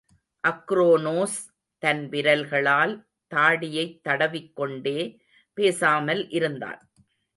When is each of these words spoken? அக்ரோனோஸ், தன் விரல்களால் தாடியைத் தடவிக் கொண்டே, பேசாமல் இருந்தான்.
அக்ரோனோஸ், 0.47 1.37
தன் 1.77 2.09
விரல்களால் 2.09 3.07
தாடியைத் 3.35 3.99
தடவிக் 4.01 4.55
கொண்டே, 4.55 5.21
பேசாமல் 5.53 6.29
இருந்தான். 6.29 6.89